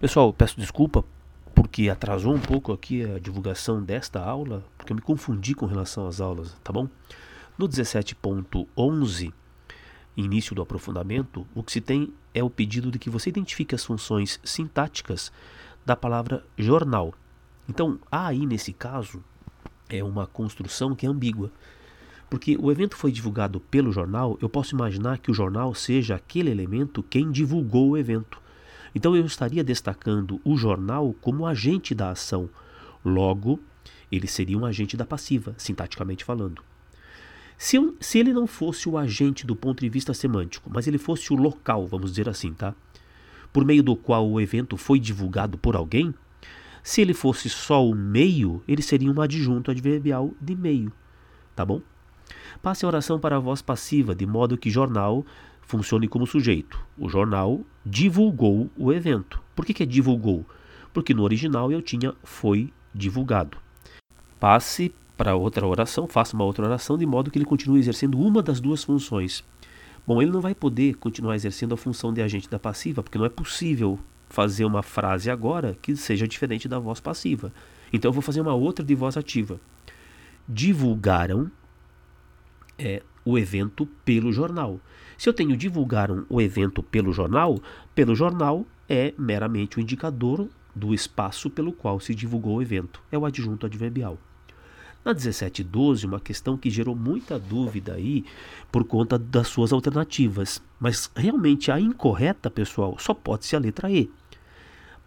[0.00, 1.04] Pessoal, peço desculpa
[1.54, 6.06] porque atrasou um pouco aqui a divulgação desta aula, porque eu me confundi com relação
[6.06, 6.88] às aulas, tá bom?
[7.58, 9.30] No 17.11,
[10.16, 13.84] início do aprofundamento, o que se tem é o pedido de que você identifique as
[13.84, 15.30] funções sintáticas
[15.84, 17.12] da palavra jornal.
[17.68, 19.22] Então, há aí nesse caso
[19.86, 21.52] é uma construção que é ambígua.
[22.30, 26.50] Porque o evento foi divulgado pelo jornal, eu posso imaginar que o jornal seja aquele
[26.50, 28.40] elemento quem divulgou o evento.
[28.94, 32.48] Então eu estaria destacando o jornal como agente da ação.
[33.04, 33.60] Logo,
[34.10, 36.62] ele seria um agente da passiva, sintaticamente falando.
[37.56, 40.98] Se, eu, se ele não fosse o agente do ponto de vista semântico, mas ele
[40.98, 42.74] fosse o local, vamos dizer assim, tá?
[43.52, 46.14] Por meio do qual o evento foi divulgado por alguém,
[46.82, 50.90] se ele fosse só o meio, ele seria um adjunto adverbial de meio,
[51.54, 51.82] tá bom?
[52.62, 55.24] Passe a oração para a voz passiva, de modo que jornal
[55.70, 56.78] funcione como sujeito.
[56.98, 59.40] O jornal divulgou o evento.
[59.54, 60.44] Por que, que é divulgou?
[60.92, 63.56] Porque no original eu tinha foi divulgado.
[64.38, 68.42] Passe para outra oração, faça uma outra oração de modo que ele continue exercendo uma
[68.42, 69.44] das duas funções.
[70.06, 73.26] Bom, ele não vai poder continuar exercendo a função de agente da passiva, porque não
[73.26, 77.52] é possível fazer uma frase agora que seja diferente da voz passiva.
[77.92, 79.60] Então eu vou fazer uma outra de voz ativa.
[80.48, 81.50] Divulgaram
[82.78, 84.80] é, o evento pelo jornal.
[85.16, 87.60] Se eu tenho divulgaram o evento pelo jornal,
[87.94, 93.02] pelo jornal é meramente o indicador do espaço pelo qual se divulgou o evento.
[93.10, 94.18] É o adjunto adverbial.
[95.04, 98.24] Na 1712, uma questão que gerou muita dúvida aí
[98.70, 100.62] por conta das suas alternativas.
[100.78, 104.10] Mas realmente a incorreta, pessoal, só pode ser a letra E.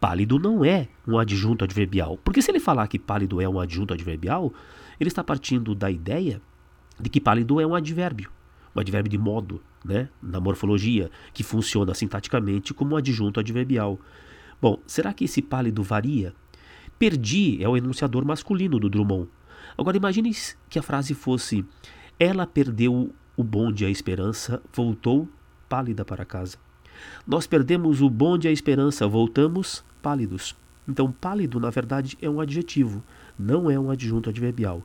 [0.00, 2.18] Pálido não é um adjunto adverbial.
[2.24, 4.52] Porque se ele falar que pálido é um adjunto adverbial,
[4.98, 6.40] ele está partindo da ideia
[7.00, 8.30] de que pálido é um advérbio,
[8.74, 13.98] um advérbio de modo, né, na morfologia, que funciona sintaticamente como um adjunto adverbial.
[14.60, 16.34] Bom, será que esse pálido varia?
[16.98, 19.28] Perdi é o enunciador masculino do Drummond.
[19.76, 20.30] Agora imagine
[20.68, 21.64] que a frase fosse:
[22.18, 25.28] Ela perdeu o bonde a esperança, voltou
[25.68, 26.58] pálida para casa.
[27.26, 30.54] Nós perdemos o bonde a esperança, voltamos pálidos.
[30.86, 33.02] Então, pálido, na verdade, é um adjetivo,
[33.38, 34.82] não é um adjunto adverbial.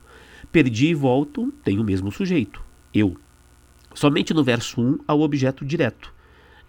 [0.51, 2.63] Perdi e volto tem o mesmo sujeito,
[2.93, 3.17] eu.
[3.93, 6.13] Somente no verso 1 há o objeto direto.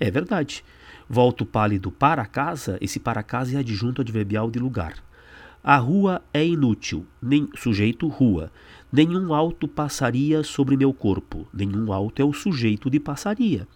[0.00, 0.64] É verdade.
[1.08, 4.94] Volto pálido para casa, esse para casa é adjunto adverbial de lugar.
[5.62, 8.50] A rua é inútil, nem sujeito rua.
[8.92, 11.46] Nenhum alto passaria sobre meu corpo.
[11.52, 13.66] Nenhum alto é o sujeito de passaria.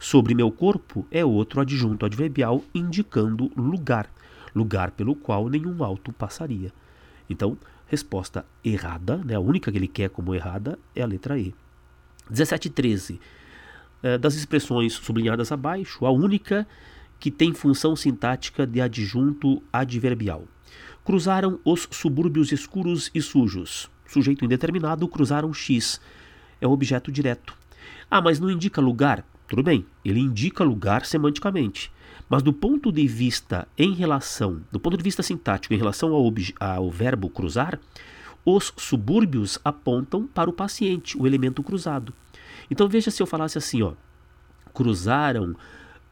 [0.00, 4.10] Sobre meu corpo é outro adjunto adverbial indicando lugar,
[4.54, 6.72] lugar pelo qual nenhum alto passaria.
[7.28, 9.34] Então, Resposta errada, né?
[9.34, 11.54] a única que ele quer como errada é a letra E.
[12.28, 13.20] 1713.
[14.02, 16.66] É, das expressões sublinhadas abaixo, a única
[17.20, 20.44] que tem função sintática de adjunto adverbial.
[21.04, 23.90] Cruzaram os subúrbios escuros e sujos.
[24.06, 26.00] Sujeito indeterminado, cruzaram X.
[26.60, 27.54] É o objeto direto.
[28.10, 29.24] Ah, mas não indica lugar?
[29.46, 31.92] Tudo bem, ele indica lugar semanticamente.
[32.28, 36.32] Mas do ponto de vista em relação, do ponto de vista sintático em relação ao,
[36.58, 37.78] ao verbo cruzar,
[38.44, 42.12] os subúrbios apontam para o paciente, o elemento cruzado.
[42.70, 43.92] Então veja se eu falasse assim, ó,
[44.72, 45.54] cruzaram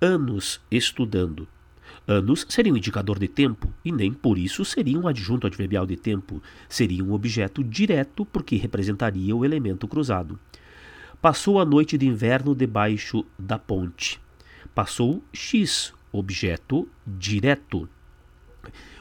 [0.00, 1.46] anos estudando.
[2.06, 5.96] Anos seria um indicador de tempo e nem por isso seria um adjunto adverbial de
[5.96, 10.38] tempo, seria um objeto direto porque representaria o elemento cruzado.
[11.20, 14.20] Passou a noite de inverno debaixo da ponte.
[14.74, 17.88] Passou X, objeto direto.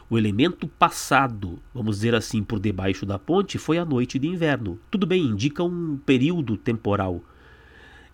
[0.09, 4.79] O elemento passado, vamos dizer assim, por debaixo da ponte foi a noite de inverno.
[4.89, 7.23] Tudo bem, indica um período temporal.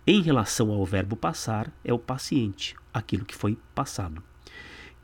[0.06, 4.22] Em relação ao verbo passar, é o paciente, aquilo que foi passado.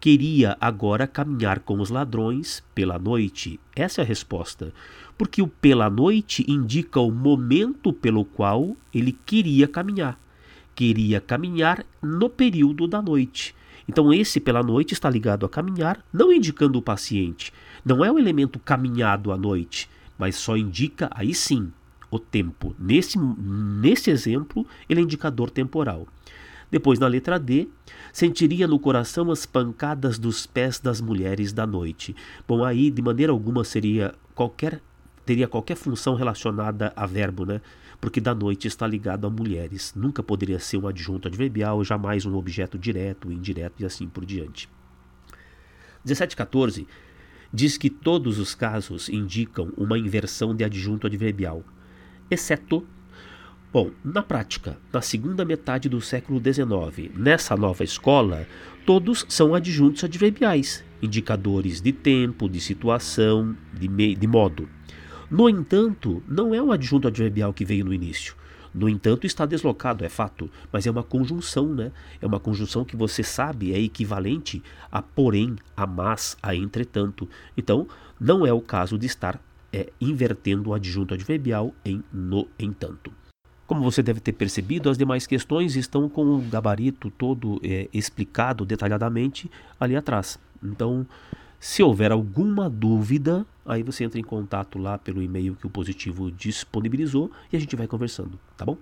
[0.05, 3.59] Queria agora caminhar com os ladrões pela noite.
[3.75, 4.73] Essa é a resposta.
[5.17, 10.21] Porque o pela noite indica o momento pelo qual ele queria caminhar.
[10.75, 13.55] Queria caminhar no período da noite.
[13.89, 17.53] Então, esse pela noite está ligado a caminhar, não indicando o paciente.
[17.85, 19.89] Não é o elemento caminhado à noite,
[20.19, 21.71] mas só indica, aí sim,
[22.11, 22.75] o tempo.
[22.79, 26.07] Nesse, nesse exemplo, ele é indicador temporal.
[26.71, 27.69] Depois, na letra D,
[28.13, 32.17] sentiria no coração as pancadas dos pés das mulheres da noite.
[32.49, 34.81] Bom, aí de maneira alguma seria qualquer
[35.25, 37.61] teria qualquer função relacionada a verbo, né?
[38.01, 39.93] Porque da noite está ligado a mulheres.
[39.95, 44.69] Nunca poderia ser um adjunto adverbial, jamais um objeto direto, indireto e assim por diante.
[46.05, 46.87] 1714
[47.53, 51.63] diz que todos os casos indicam uma inversão de adjunto adverbial,
[52.31, 52.87] exceto
[53.75, 58.47] Bom, na prática, na segunda metade do século XIX, nessa nova escola,
[58.87, 64.69] todos são adjuntos adverbiais, indicadores de tempo, de situação, de, de modo.
[65.31, 68.35] No entanto, não é o adjunto adverbial que veio no início.
[68.75, 71.93] No entanto, está deslocado, é fato, mas é uma conjunção, né?
[72.21, 74.61] É uma conjunção que você sabe é equivalente
[74.91, 77.29] a porém, a mas, a entretanto.
[77.57, 77.87] Então,
[78.21, 79.41] não é o caso de estar
[79.73, 83.13] é, invertendo o adjunto adverbial em no entanto.
[83.67, 88.65] Como você deve ter percebido, as demais questões estão com o gabarito todo é, explicado
[88.65, 90.39] detalhadamente ali atrás.
[90.63, 91.07] Então,
[91.65, 96.31] se houver alguma dúvida, aí você entra em contato lá pelo e-mail que o positivo
[96.31, 98.77] disponibilizou e a gente vai conversando, tá bom?